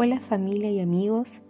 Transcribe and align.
Hola 0.00 0.20
familia 0.20 0.70
y 0.70 0.78
amigos, 0.78 1.42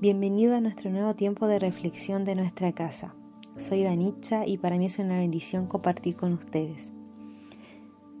bienvenido 0.00 0.54
a 0.54 0.60
nuestro 0.60 0.92
nuevo 0.92 1.16
tiempo 1.16 1.48
de 1.48 1.58
reflexión 1.58 2.24
de 2.24 2.36
nuestra 2.36 2.70
casa. 2.70 3.16
Soy 3.56 3.82
Danitza 3.82 4.46
y 4.46 4.58
para 4.58 4.78
mí 4.78 4.86
es 4.86 5.00
una 5.00 5.18
bendición 5.18 5.66
compartir 5.66 6.14
con 6.14 6.32
ustedes. 6.34 6.92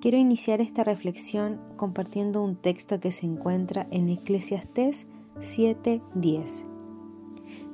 Quiero 0.00 0.18
iniciar 0.18 0.60
esta 0.60 0.82
reflexión 0.82 1.60
compartiendo 1.76 2.42
un 2.42 2.56
texto 2.56 2.98
que 2.98 3.12
se 3.12 3.26
encuentra 3.26 3.86
en 3.92 4.08
Eclesiastés 4.08 5.06
7:10. 5.38 6.66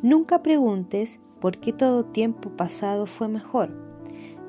Nunca 0.02 0.42
preguntes 0.42 1.18
por 1.40 1.56
qué 1.56 1.72
todo 1.72 2.04
tiempo 2.04 2.50
pasado 2.50 3.06
fue 3.06 3.28
mejor. 3.28 3.70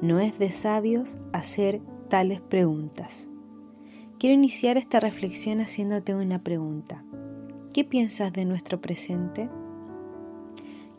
No 0.01 0.19
es 0.19 0.37
de 0.37 0.51
sabios 0.51 1.17
hacer 1.31 1.79
tales 2.09 2.41
preguntas. 2.41 3.29
Quiero 4.19 4.33
iniciar 4.33 4.75
esta 4.75 4.99
reflexión 4.99 5.61
haciéndote 5.61 6.13
una 6.13 6.43
pregunta. 6.43 7.05
¿Qué 7.77 7.83
piensas 7.83 8.33
de 8.33 8.43
nuestro 8.43 8.81
presente? 8.81 9.51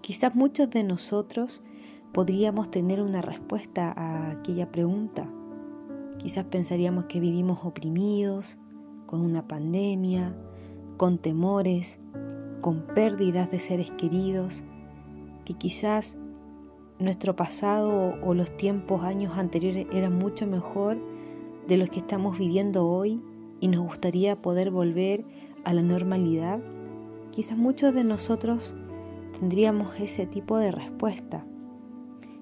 Quizás 0.00 0.36
muchos 0.36 0.70
de 0.70 0.84
nosotros 0.84 1.64
podríamos 2.12 2.70
tener 2.70 3.02
una 3.02 3.20
respuesta 3.20 3.90
a 3.90 4.30
aquella 4.30 4.70
pregunta. 4.70 5.28
Quizás 6.18 6.44
pensaríamos 6.44 7.06
que 7.06 7.18
vivimos 7.18 7.64
oprimidos, 7.64 8.58
con 9.06 9.22
una 9.22 9.48
pandemia, 9.48 10.36
con 10.96 11.18
temores, 11.18 11.98
con 12.60 12.82
pérdidas 12.94 13.50
de 13.50 13.58
seres 13.58 13.90
queridos, 13.90 14.62
que 15.44 15.54
quizás 15.54 16.16
nuestro 17.00 17.34
pasado 17.34 18.14
o 18.22 18.34
los 18.34 18.56
tiempos, 18.56 19.02
años 19.02 19.36
anteriores 19.36 19.88
eran 19.92 20.16
mucho 20.16 20.46
mejor 20.46 20.96
de 21.66 21.76
los 21.76 21.90
que 21.90 21.98
estamos 21.98 22.38
viviendo 22.38 22.86
hoy 22.86 23.20
y 23.58 23.66
nos 23.66 23.84
gustaría 23.84 24.40
poder 24.40 24.70
volver 24.70 25.24
a 25.68 25.74
la 25.74 25.82
normalidad, 25.82 26.60
quizás 27.30 27.58
muchos 27.58 27.92
de 27.92 28.02
nosotros 28.02 28.74
tendríamos 29.38 30.00
ese 30.00 30.24
tipo 30.24 30.56
de 30.56 30.72
respuesta. 30.72 31.44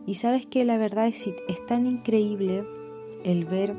Y 0.06 0.14
sabes 0.14 0.46
que 0.46 0.64
la 0.64 0.76
verdad 0.76 1.08
es, 1.08 1.26
es 1.48 1.66
tan 1.66 1.88
increíble 1.88 2.64
el 3.24 3.44
ver 3.44 3.74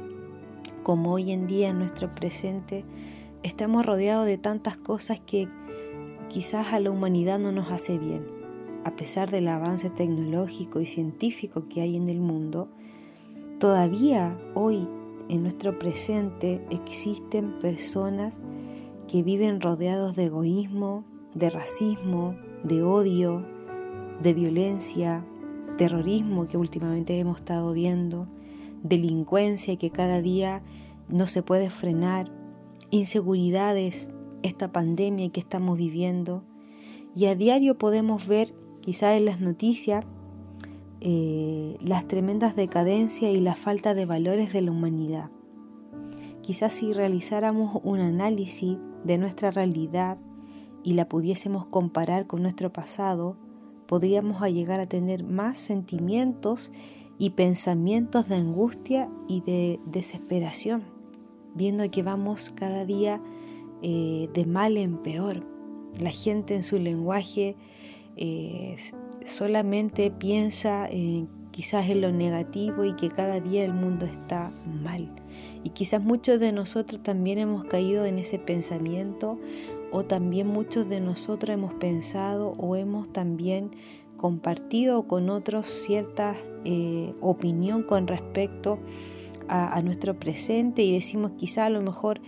cómo 0.84 1.14
hoy 1.14 1.32
en 1.32 1.48
día 1.48 1.70
en 1.70 1.80
nuestro 1.80 2.14
presente 2.14 2.84
estamos 3.42 3.86
rodeados 3.86 4.26
de 4.26 4.38
tantas 4.38 4.76
cosas 4.76 5.22
que 5.22 5.48
quizás 6.28 6.74
a 6.74 6.82
la 6.82 6.92
humanidad 6.92 7.40
no 7.40 7.54
nos 7.54 7.72
hace 7.72 7.98
bien. 7.98 8.26
A 8.84 8.98
pesar 8.98 9.32
del 9.32 9.48
avance 9.48 9.90
tecnológico 9.90 10.82
y 10.82 10.88
científico 10.88 11.70
que 11.70 11.80
hay 11.80 11.96
en 11.96 12.10
el 12.10 12.20
mundo, 12.20 12.68
todavía 13.60 14.38
hoy 14.56 14.90
en 15.30 15.44
nuestro 15.44 15.80
presente 15.80 16.66
existen 16.70 17.60
personas 17.62 18.42
que 19.08 19.24
viven 19.24 19.62
rodeados 19.62 20.16
de 20.16 20.26
egoísmo, 20.26 21.04
de 21.34 21.50
racismo, 21.50 22.36
de 22.64 22.84
odio, 22.84 23.46
de 24.22 24.34
violencia, 24.34 25.26
terrorismo 25.78 26.48
que 26.48 26.58
últimamente 26.58 27.18
hemos 27.18 27.38
estado 27.38 27.72
viendo, 27.74 28.28
delincuencia 28.84 29.78
que 29.78 29.92
cada 29.92 30.22
día 30.22 30.62
no 31.08 31.26
se 31.26 31.44
puede 31.44 31.70
frenar, 31.70 32.32
inseguridades, 32.90 34.10
esta 34.44 34.72
pandemia 34.72 35.30
que 35.30 35.40
estamos 35.40 35.78
viviendo. 35.78 36.44
Y 37.16 37.26
a 37.26 37.36
diario 37.36 37.78
podemos 37.78 38.28
ver, 38.28 38.54
quizá 38.82 39.16
en 39.16 39.26
las 39.26 39.40
noticias, 39.40 40.06
eh, 41.00 41.78
las 41.82 42.08
tremendas 42.08 42.56
decadencias 42.56 43.34
y 43.34 43.40
la 43.40 43.56
falta 43.56 43.94
de 43.94 44.06
valores 44.06 44.54
de 44.54 44.62
la 44.62 44.72
humanidad. 44.72 45.30
Quizás 46.48 46.76
si 46.76 46.94
realizáramos 46.94 47.82
un 47.84 48.00
análisis 48.00 48.78
de 49.04 49.18
nuestra 49.18 49.52
realidad 49.52 50.18
y 50.82 50.94
la 50.94 51.10
pudiésemos 51.10 51.66
comparar 51.66 52.26
con 52.26 52.42
nuestro 52.42 52.72
pasado, 52.72 53.36
podríamos 53.86 54.42
llegar 54.44 54.80
a 54.80 54.86
tener 54.88 55.26
más 55.26 55.58
sentimientos 55.58 56.72
y 57.18 57.32
pensamientos 57.32 58.30
de 58.30 58.36
angustia 58.36 59.10
y 59.28 59.42
de 59.42 59.82
desesperación, 59.88 60.84
viendo 61.54 61.92
que 61.92 62.02
vamos 62.02 62.50
cada 62.56 62.86
día 62.86 63.22
eh, 63.82 64.30
de 64.34 64.46
mal 64.46 64.78
en 64.78 65.00
peor. 65.00 65.46
La 66.00 66.12
gente 66.12 66.56
en 66.56 66.64
su 66.64 66.80
lenguaje 66.80 67.58
eh, 68.16 68.78
solamente 69.26 70.12
piensa 70.12 70.88
quizás 71.58 71.90
en 71.90 72.02
lo 72.02 72.12
negativo 72.12 72.86
y 72.86 72.94
que 72.94 73.10
cada 73.10 73.40
día 73.40 73.66
el 73.66 73.74
mundo 73.74 74.06
está 74.06 74.52
mal. 74.84 75.10
Y 75.64 75.72
quizás 75.72 76.04
muchos 76.04 76.40
de 76.40 76.52
nosotros 76.52 77.02
también 77.02 77.40
hemos 77.40 77.66
caído 77.66 78.06
en 78.06 78.20
ese 78.20 78.38
pensamiento 78.38 79.40
o 79.92 80.06
también 80.06 80.46
muchos 80.46 80.88
de 80.88 81.00
nosotros 81.00 81.56
hemos 81.56 81.74
pensado 81.74 82.50
o 82.60 82.76
hemos 82.76 83.12
también 83.12 83.72
compartido 84.18 85.08
con 85.08 85.32
otros 85.32 85.66
cierta 85.66 86.36
eh, 86.64 87.16
opinión 87.22 87.82
con 87.82 88.06
respecto 88.06 88.78
a, 89.48 89.82
nuestro 89.82 90.14
presente 90.14 90.84
y 90.84 90.94
decimos 90.94 91.32
quizá 91.40 91.66
a 91.66 91.72
lo 91.72 91.82
mejor 91.82 92.22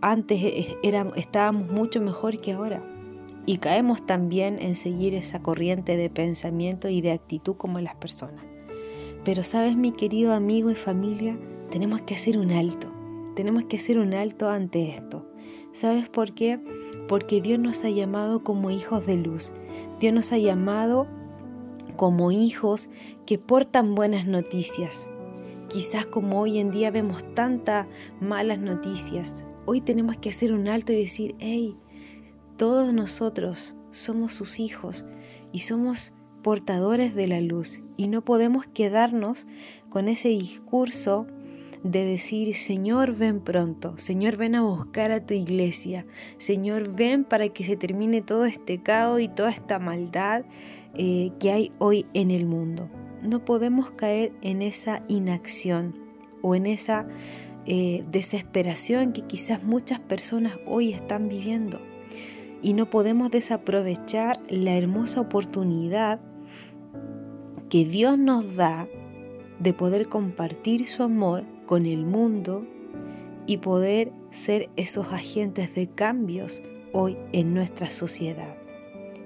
antes 0.00 0.76
era, 0.82 1.12
estábamos 1.14 1.70
mucho 1.70 2.00
mejor 2.00 2.40
que 2.40 2.54
ahora. 2.54 2.82
Y 3.46 3.58
caemos 3.58 4.04
también 4.04 4.58
en 4.60 4.74
seguir 4.74 5.14
esa 5.14 5.40
corriente 5.40 5.96
de 5.96 6.10
pensamiento 6.10 6.88
y 6.88 7.02
de 7.02 7.12
actitud 7.12 7.54
como 7.54 7.78
las 7.78 7.94
personas. 7.94 8.47
Pero 9.28 9.44
sabes 9.44 9.76
mi 9.76 9.92
querido 9.92 10.32
amigo 10.32 10.70
y 10.70 10.74
familia, 10.74 11.38
tenemos 11.70 12.00
que 12.00 12.14
hacer 12.14 12.38
un 12.38 12.50
alto. 12.50 12.90
Tenemos 13.36 13.64
que 13.64 13.76
hacer 13.76 13.98
un 13.98 14.14
alto 14.14 14.48
ante 14.48 14.88
esto. 14.88 15.30
¿Sabes 15.74 16.08
por 16.08 16.32
qué? 16.32 16.58
Porque 17.08 17.42
Dios 17.42 17.58
nos 17.58 17.84
ha 17.84 17.90
llamado 17.90 18.42
como 18.42 18.70
hijos 18.70 19.04
de 19.04 19.18
luz. 19.18 19.52
Dios 20.00 20.14
nos 20.14 20.32
ha 20.32 20.38
llamado 20.38 21.06
como 21.98 22.32
hijos 22.32 22.88
que 23.26 23.36
portan 23.36 23.94
buenas 23.94 24.26
noticias. 24.26 25.10
Quizás 25.68 26.06
como 26.06 26.40
hoy 26.40 26.58
en 26.58 26.70
día 26.70 26.90
vemos 26.90 27.22
tantas 27.34 27.86
malas 28.22 28.58
noticias, 28.58 29.44
hoy 29.66 29.82
tenemos 29.82 30.16
que 30.16 30.30
hacer 30.30 30.54
un 30.54 30.68
alto 30.68 30.94
y 30.94 31.02
decir, 31.02 31.34
hey, 31.38 31.76
todos 32.56 32.94
nosotros 32.94 33.76
somos 33.90 34.32
sus 34.32 34.58
hijos 34.58 35.04
y 35.52 35.58
somos 35.58 36.14
portadores 36.48 37.14
de 37.14 37.26
la 37.26 37.42
luz 37.42 37.82
y 37.98 38.08
no 38.08 38.24
podemos 38.24 38.66
quedarnos 38.66 39.46
con 39.90 40.08
ese 40.08 40.30
discurso 40.30 41.26
de 41.82 42.06
decir, 42.06 42.54
Señor, 42.54 43.14
ven 43.14 43.40
pronto, 43.40 43.98
Señor, 43.98 44.38
ven 44.38 44.54
a 44.54 44.62
buscar 44.62 45.12
a 45.12 45.26
tu 45.26 45.34
iglesia, 45.34 46.06
Señor, 46.38 46.96
ven 46.96 47.24
para 47.24 47.50
que 47.50 47.64
se 47.64 47.76
termine 47.76 48.22
todo 48.22 48.46
este 48.46 48.82
caos 48.82 49.20
y 49.20 49.28
toda 49.28 49.50
esta 49.50 49.78
maldad 49.78 50.46
eh, 50.94 51.32
que 51.38 51.52
hay 51.52 51.70
hoy 51.76 52.06
en 52.14 52.30
el 52.30 52.46
mundo. 52.46 52.88
No 53.22 53.44
podemos 53.44 53.90
caer 53.90 54.32
en 54.40 54.62
esa 54.62 55.02
inacción 55.06 55.96
o 56.40 56.54
en 56.54 56.64
esa 56.64 57.06
eh, 57.66 58.06
desesperación 58.10 59.12
que 59.12 59.26
quizás 59.26 59.64
muchas 59.64 60.00
personas 60.00 60.54
hoy 60.64 60.94
están 60.94 61.28
viviendo. 61.28 61.78
Y 62.62 62.72
no 62.72 62.88
podemos 62.88 63.30
desaprovechar 63.30 64.40
la 64.48 64.78
hermosa 64.78 65.20
oportunidad 65.20 66.20
que 67.68 67.84
Dios 67.84 68.18
nos 68.18 68.56
da 68.56 68.88
de 69.58 69.74
poder 69.74 70.08
compartir 70.08 70.86
su 70.86 71.02
amor 71.02 71.44
con 71.66 71.84
el 71.84 72.06
mundo 72.06 72.66
y 73.46 73.58
poder 73.58 74.10
ser 74.30 74.70
esos 74.76 75.12
agentes 75.12 75.74
de 75.74 75.86
cambios 75.88 76.62
hoy 76.92 77.18
en 77.32 77.52
nuestra 77.52 77.90
sociedad. 77.90 78.56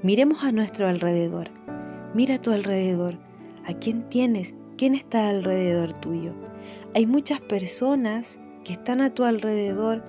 Miremos 0.03 0.43
a 0.43 0.51
nuestro 0.51 0.89
alrededor. 0.89 1.49
Mira 2.15 2.37
a 2.37 2.43
tu 2.43 2.51
alrededor. 2.51 3.19
¿A 3.65 3.75
quién 3.75 4.09
tienes? 4.09 4.57
¿Quién 4.77 4.97
está 4.97 5.29
alrededor 5.29 5.93
tuyo? 5.93 6.33
Hay 6.95 7.07
muchas 7.07 7.41
personas 7.41 8.41
que 8.65 8.73
están 8.73 9.01
a 9.01 9.15
tu 9.15 9.25
alrededor 9.25 10.03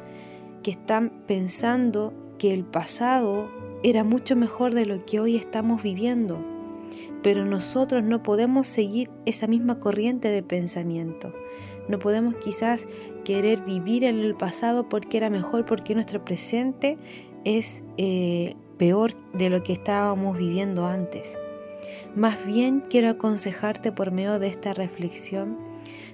que 0.63 0.71
están 0.71 1.11
pensando 1.27 2.13
que 2.39 2.53
el 2.53 2.63
pasado 2.63 3.49
era 3.83 4.03
mucho 4.03 4.35
mejor 4.35 4.73
de 4.73 4.87
lo 4.87 5.05
que 5.05 5.19
hoy 5.19 5.35
estamos 5.35 5.83
viviendo 5.83 6.52
pero 7.21 7.45
nosotros 7.45 8.03
no 8.03 8.21
podemos 8.21 8.67
seguir 8.67 9.09
esa 9.25 9.47
misma 9.47 9.79
corriente 9.79 10.29
de 10.29 10.43
pensamiento. 10.43 11.33
No 11.87 11.99
podemos 11.99 12.35
quizás 12.35 12.87
querer 13.23 13.61
vivir 13.61 14.03
en 14.03 14.19
el 14.19 14.35
pasado 14.35 14.89
porque 14.89 15.17
era 15.17 15.29
mejor, 15.29 15.65
porque 15.65 15.95
nuestro 15.95 16.23
presente 16.23 16.97
es 17.45 17.83
eh, 17.97 18.55
peor 18.77 19.13
de 19.33 19.49
lo 19.49 19.63
que 19.63 19.73
estábamos 19.73 20.37
viviendo 20.37 20.85
antes. 20.85 21.37
Más 22.15 22.45
bien 22.45 22.83
quiero 22.89 23.09
aconsejarte 23.09 23.91
por 23.91 24.11
medio 24.11 24.39
de 24.39 24.47
esta 24.47 24.73
reflexión 24.73 25.57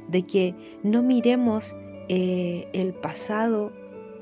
de 0.07 0.23
que 0.23 0.55
no 0.83 1.03
miremos 1.03 1.75
eh, 2.07 2.67
el 2.73 2.93
pasado 2.93 3.71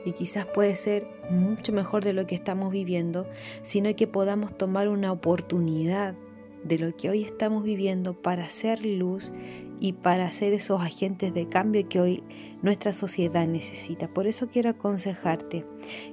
y 0.05 0.13
quizás 0.13 0.45
puede 0.45 0.75
ser 0.75 1.07
mucho 1.29 1.73
mejor 1.73 2.03
de 2.03 2.13
lo 2.13 2.25
que 2.27 2.35
estamos 2.35 2.71
viviendo, 2.71 3.27
sino 3.63 3.93
que 3.95 4.07
podamos 4.07 4.57
tomar 4.57 4.87
una 4.87 5.11
oportunidad 5.11 6.15
de 6.63 6.79
lo 6.79 6.95
que 6.95 7.09
hoy 7.09 7.23
estamos 7.23 7.63
viviendo 7.63 8.13
para 8.13 8.43
hacer 8.43 8.85
luz 8.85 9.33
y 9.79 9.93
para 9.93 10.29
ser 10.31 10.53
esos 10.53 10.81
agentes 10.81 11.33
de 11.33 11.47
cambio 11.47 11.87
que 11.87 12.01
hoy 12.01 12.23
nuestra 12.61 12.93
sociedad 12.93 13.47
necesita. 13.47 14.07
Por 14.07 14.27
eso 14.27 14.49
quiero 14.49 14.69
aconsejarte 14.71 15.65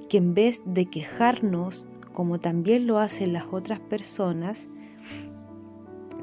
que 0.09 0.17
en 0.17 0.33
vez 0.33 0.63
de 0.65 0.85
quejarnos, 0.85 1.89
como 2.13 2.39
también 2.39 2.87
lo 2.87 2.99
hacen 2.99 3.33
las 3.33 3.45
otras 3.51 3.79
personas, 3.79 4.69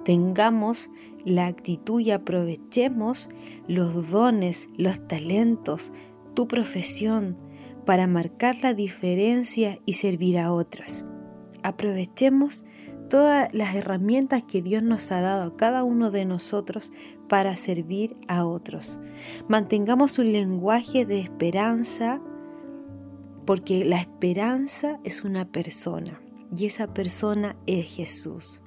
tengamos 0.04 0.90
la 1.24 1.46
actitud 1.46 2.00
y 2.00 2.10
aprovechemos 2.10 3.28
los 3.69 4.10
dones, 4.10 4.69
los 4.76 5.06
talentos, 5.06 5.92
tu 6.34 6.48
profesión 6.48 7.36
para 7.84 8.06
marcar 8.06 8.56
la 8.62 8.74
diferencia 8.74 9.78
y 9.84 9.94
servir 9.94 10.38
a 10.38 10.52
otros. 10.52 11.04
Aprovechemos 11.62 12.64
todas 13.12 13.53
las 13.53 13.75
herramientas 13.75 14.43
que 14.43 14.62
Dios 14.62 14.82
nos 14.82 15.12
ha 15.12 15.20
dado 15.20 15.43
a 15.43 15.56
cada 15.59 15.85
uno 15.85 16.11
de 16.11 16.25
nosotros 16.25 16.94
para 17.29 17.56
servir 17.56 18.17
a 18.26 18.47
otros. 18.47 18.99
Mantengamos 19.49 20.19
un 20.19 20.32
lenguaje 20.32 21.05
de 21.05 21.20
esperanza 21.20 22.23
porque 23.44 23.85
la 23.85 23.99
esperanza 23.99 24.99
es 25.05 25.25
una 25.25 25.44
persona 25.44 26.23
y 26.56 26.64
esa 26.64 26.94
persona 26.94 27.55
es 27.67 27.85
Jesús. 27.94 28.62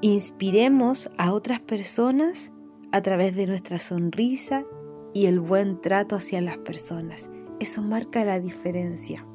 Inspiremos 0.00 1.10
a 1.18 1.34
otras 1.34 1.60
personas 1.60 2.54
a 2.92 3.02
través 3.02 3.36
de 3.36 3.46
nuestra 3.46 3.78
sonrisa 3.78 4.64
y 5.12 5.26
el 5.26 5.38
buen 5.38 5.82
trato 5.82 6.16
hacia 6.16 6.40
las 6.40 6.56
personas. 6.56 7.28
Eso 7.60 7.82
marca 7.82 8.24
la 8.24 8.40
diferencia. 8.40 9.26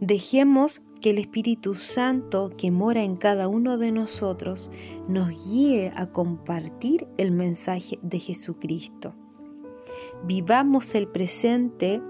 Dejemos 0.00 0.82
que 1.00 1.10
el 1.10 1.18
Espíritu 1.18 1.74
Santo 1.74 2.50
que 2.56 2.70
mora 2.70 3.02
en 3.02 3.16
cada 3.16 3.48
uno 3.48 3.78
de 3.78 3.92
nosotros 3.92 4.70
nos 5.08 5.28
guíe 5.28 5.92
a 5.94 6.06
compartir 6.06 7.06
el 7.16 7.30
mensaje 7.30 7.98
de 8.02 8.18
Jesucristo. 8.18 9.14
Vivamos 10.24 10.94
el 10.94 11.08
presente 11.08 12.00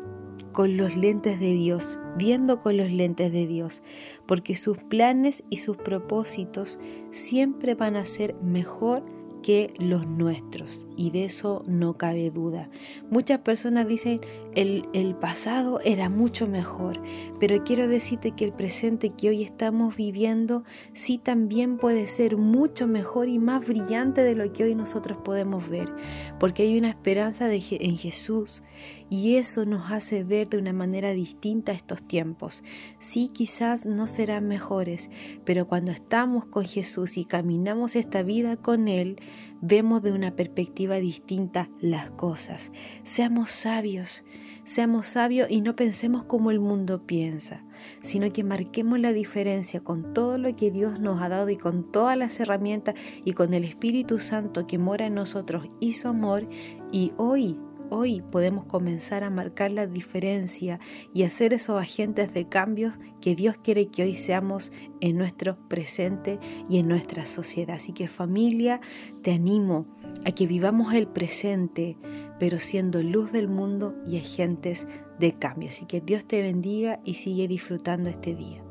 con 0.52 0.76
los 0.76 0.96
lentes 0.96 1.38
de 1.38 1.52
Dios, 1.52 1.98
viendo 2.16 2.60
con 2.62 2.76
los 2.76 2.90
lentes 2.90 3.32
de 3.32 3.46
Dios, 3.46 3.82
porque 4.26 4.54
sus 4.54 4.78
planes 4.78 5.44
y 5.50 5.58
sus 5.58 5.76
propósitos 5.76 6.78
siempre 7.10 7.74
van 7.74 7.96
a 7.96 8.06
ser 8.06 8.34
mejor 8.42 9.04
que 9.42 9.72
los 9.78 10.06
nuestros 10.06 10.86
y 10.96 11.10
de 11.10 11.24
eso 11.24 11.64
no 11.66 11.96
cabe 11.96 12.30
duda. 12.30 12.70
Muchas 13.10 13.38
personas 13.40 13.86
dicen 13.86 14.20
el, 14.54 15.14
pasado 15.20 15.80
era 15.84 16.08
mucho 16.08 16.46
mejor, 16.46 17.00
pero 17.38 17.62
quiero 17.64 17.88
decirte 17.88 18.32
que 18.32 18.44
el 18.44 18.52
presente 18.52 19.10
que 19.10 19.28
hoy 19.28 19.42
estamos 19.42 19.96
viviendo 19.96 20.64
sí 20.94 21.18
también 21.18 21.76
puede 21.76 22.06
ser 22.06 22.36
mucho 22.36 22.86
mejor 22.86 23.28
y 23.28 23.38
más 23.38 23.66
brillante 23.66 24.22
de 24.22 24.34
lo 24.34 24.52
que 24.52 24.64
hoy 24.64 24.74
nosotros 24.74 25.18
podemos 25.24 25.68
ver, 25.68 25.92
porque 26.40 26.64
hay 26.64 26.78
una 26.78 26.90
esperanza 26.90 27.48
en 27.52 27.96
Jesús 27.96 28.62
y 29.10 29.36
eso 29.36 29.64
nos 29.64 29.90
hace 29.90 30.22
ver 30.22 30.48
de 30.48 30.58
una 30.58 30.72
manera 30.72 31.12
distinta 31.12 31.72
estos 31.72 32.02
tiempos. 32.02 32.62
Sí, 32.98 33.30
quizás 33.32 33.86
no 33.86 34.06
serán 34.06 34.48
mejores, 34.48 35.10
pero 35.44 35.66
cuando 35.66 35.92
estamos 35.92 36.44
con 36.46 36.64
Jesús 36.64 37.16
y 37.16 37.24
caminamos 37.24 37.96
esta 37.96 38.22
vida 38.22 38.56
con 38.56 38.88
Él, 38.88 39.16
vemos 39.60 40.02
de 40.02 40.12
una 40.12 40.36
perspectiva 40.36 40.96
distinta 40.96 41.70
las 41.80 42.10
cosas. 42.10 42.72
Seamos 43.02 43.50
sabios, 43.50 44.24
seamos 44.64 45.06
sabios 45.06 45.50
y 45.50 45.60
no 45.60 45.74
pensemos 45.74 46.24
como 46.24 46.50
el 46.50 46.60
mundo 46.60 47.06
piensa, 47.06 47.64
sino 48.02 48.32
que 48.32 48.44
marquemos 48.44 48.98
la 48.98 49.12
diferencia 49.12 49.80
con 49.80 50.12
todo 50.14 50.38
lo 50.38 50.54
que 50.56 50.70
Dios 50.70 51.00
nos 51.00 51.22
ha 51.22 51.28
dado 51.28 51.50
y 51.50 51.56
con 51.56 51.90
todas 51.90 52.16
las 52.16 52.38
herramientas 52.40 52.94
y 53.24 53.32
con 53.32 53.54
el 53.54 53.64
Espíritu 53.64 54.18
Santo 54.18 54.66
que 54.66 54.78
mora 54.78 55.06
en 55.06 55.14
nosotros 55.14 55.68
y 55.80 55.94
su 55.94 56.08
amor 56.08 56.48
y 56.92 57.12
hoy 57.16 57.58
Hoy 57.90 58.20
podemos 58.20 58.66
comenzar 58.66 59.24
a 59.24 59.30
marcar 59.30 59.70
la 59.70 59.86
diferencia 59.86 60.78
y 61.14 61.22
hacer 61.22 61.54
esos 61.54 61.80
agentes 61.80 62.34
de 62.34 62.46
cambios 62.46 62.92
que 63.22 63.34
Dios 63.34 63.56
quiere 63.56 63.88
que 63.88 64.02
hoy 64.02 64.14
seamos 64.14 64.72
en 65.00 65.16
nuestro 65.16 65.56
presente 65.68 66.38
y 66.68 66.78
en 66.78 66.88
nuestra 66.88 67.24
sociedad. 67.24 67.76
Así 67.76 67.94
que 67.94 68.06
familia, 68.06 68.82
te 69.22 69.32
animo 69.32 69.86
a 70.26 70.32
que 70.32 70.46
vivamos 70.46 70.92
el 70.92 71.06
presente, 71.06 71.96
pero 72.38 72.58
siendo 72.58 73.02
luz 73.02 73.32
del 73.32 73.48
mundo 73.48 73.94
y 74.06 74.18
agentes 74.18 74.86
de 75.18 75.32
cambio. 75.32 75.68
Así 75.68 75.86
que 75.86 76.00
Dios 76.00 76.24
te 76.26 76.42
bendiga 76.42 77.00
y 77.04 77.14
sigue 77.14 77.48
disfrutando 77.48 78.08
este 78.08 78.34
día. 78.34 78.62